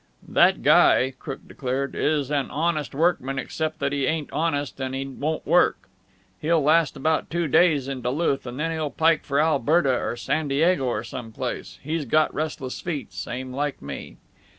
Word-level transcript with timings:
"That 0.27 0.63
guy," 0.63 1.13
Crook 1.19 1.41
declared, 1.47 1.93
"is 1.93 2.31
an 2.31 2.49
honest 2.49 2.95
workman 2.95 3.37
except 3.37 3.77
that 3.77 3.91
he 3.91 4.07
ain't 4.07 4.33
honest 4.33 4.79
and 4.79 4.95
he 4.95 5.05
won't 5.05 5.45
work. 5.45 5.89
He'll 6.39 6.63
last 6.63 6.97
about 6.97 7.29
two 7.29 7.47
days 7.47 7.87
in 7.87 8.01
Duluth, 8.01 8.47
and 8.47 8.59
then 8.59 8.71
he'll 8.71 8.89
pike 8.89 9.23
for 9.23 9.39
Alberta 9.39 9.95
or 10.03 10.15
San 10.15 10.47
Diego 10.47 10.85
or 10.85 11.03
some 11.03 11.31
place. 11.31 11.77
He's 11.83 12.05
got 12.05 12.33
restless 12.33 12.81
feet, 12.81 13.13
same 13.13 13.53
like 13.53 13.79
me." 13.79 14.17